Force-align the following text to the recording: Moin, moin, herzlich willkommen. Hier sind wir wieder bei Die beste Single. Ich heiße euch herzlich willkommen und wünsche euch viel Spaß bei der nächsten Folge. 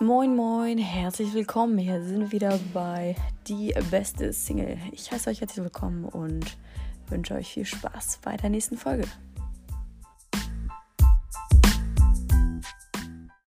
Moin, 0.00 0.34
moin, 0.34 0.76
herzlich 0.76 1.32
willkommen. 1.34 1.78
Hier 1.78 2.02
sind 2.02 2.18
wir 2.18 2.32
wieder 2.32 2.58
bei 2.72 3.14
Die 3.46 3.72
beste 3.92 4.32
Single. 4.32 4.76
Ich 4.90 5.12
heiße 5.12 5.30
euch 5.30 5.40
herzlich 5.40 5.62
willkommen 5.62 6.04
und 6.04 6.56
wünsche 7.08 7.34
euch 7.34 7.52
viel 7.52 7.64
Spaß 7.64 8.18
bei 8.22 8.36
der 8.36 8.50
nächsten 8.50 8.76
Folge. 8.76 9.04